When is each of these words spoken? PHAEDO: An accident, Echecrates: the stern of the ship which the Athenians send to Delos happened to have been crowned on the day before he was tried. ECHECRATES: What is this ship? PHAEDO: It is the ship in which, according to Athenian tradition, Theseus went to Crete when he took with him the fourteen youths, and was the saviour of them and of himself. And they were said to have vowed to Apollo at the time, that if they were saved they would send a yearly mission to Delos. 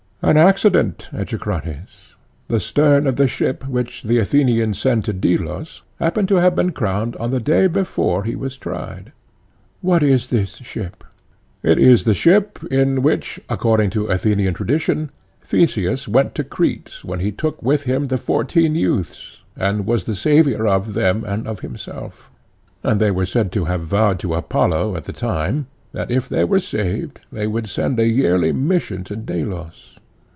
PHAEDO: 0.23 0.29
An 0.29 0.37
accident, 0.47 1.09
Echecrates: 1.13 2.13
the 2.47 2.59
stern 2.59 3.07
of 3.07 3.15
the 3.15 3.25
ship 3.25 3.67
which 3.67 4.03
the 4.03 4.19
Athenians 4.19 4.77
send 4.77 5.03
to 5.05 5.13
Delos 5.13 5.81
happened 5.99 6.27
to 6.27 6.35
have 6.35 6.53
been 6.55 6.73
crowned 6.73 7.15
on 7.15 7.31
the 7.31 7.39
day 7.39 7.65
before 7.65 8.23
he 8.23 8.35
was 8.35 8.55
tried. 8.55 9.13
ECHECRATES: 9.77 9.81
What 9.81 10.03
is 10.03 10.27
this 10.29 10.57
ship? 10.57 11.03
PHAEDO: 11.63 11.71
It 11.71 11.79
is 11.79 12.03
the 12.03 12.13
ship 12.13 12.59
in 12.69 13.01
which, 13.01 13.39
according 13.49 13.89
to 13.89 14.09
Athenian 14.11 14.53
tradition, 14.53 15.09
Theseus 15.43 16.07
went 16.07 16.35
to 16.35 16.43
Crete 16.43 16.99
when 17.01 17.19
he 17.19 17.31
took 17.31 17.59
with 17.63 17.85
him 17.85 18.03
the 18.03 18.19
fourteen 18.19 18.75
youths, 18.75 19.41
and 19.57 19.87
was 19.87 20.03
the 20.03 20.13
saviour 20.13 20.67
of 20.67 20.93
them 20.93 21.23
and 21.25 21.47
of 21.47 21.61
himself. 21.61 22.29
And 22.83 23.01
they 23.01 23.09
were 23.09 23.25
said 23.25 23.51
to 23.53 23.65
have 23.65 23.81
vowed 23.81 24.19
to 24.19 24.35
Apollo 24.35 24.97
at 24.97 25.05
the 25.05 25.13
time, 25.13 25.65
that 25.93 26.11
if 26.11 26.29
they 26.29 26.43
were 26.43 26.59
saved 26.59 27.21
they 27.31 27.47
would 27.47 27.67
send 27.67 27.99
a 27.99 28.07
yearly 28.07 28.51
mission 28.51 29.03
to 29.05 29.15
Delos. 29.15 29.97